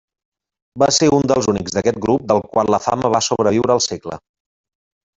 [0.83, 4.19] Va ser un dels únics d'aquest grup del qual la fama va sobreviure el segle.